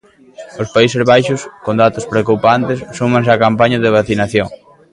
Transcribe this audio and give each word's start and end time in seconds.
Os 0.61 0.69
Países 0.75 1.03
Baixos, 1.11 1.41
con 1.65 1.75
datos 1.83 2.05
preocupantes, 2.11 2.79
súmanse 2.97 3.33
á 3.35 3.41
campaña 3.45 3.77
de 3.83 3.93
vacinación. 3.97 4.47